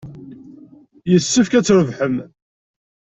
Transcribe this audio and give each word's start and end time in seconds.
Yessefk 1.11 1.53
ad 1.53 1.65
trebḥem. 1.67 2.15